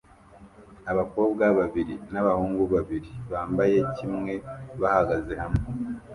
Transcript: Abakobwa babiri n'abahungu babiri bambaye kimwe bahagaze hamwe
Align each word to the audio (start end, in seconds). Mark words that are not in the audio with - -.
Abakobwa 0.91 1.43
babiri 1.59 1.95
n'abahungu 2.11 2.63
babiri 2.73 3.11
bambaye 3.31 3.77
kimwe 3.95 4.33
bahagaze 4.81 5.33
hamwe 5.43 5.63